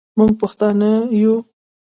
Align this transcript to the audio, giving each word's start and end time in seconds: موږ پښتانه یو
موږ 0.17 0.31
پښتانه 0.41 0.91
یو 1.21 1.35